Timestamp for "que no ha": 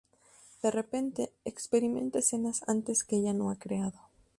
3.33-3.59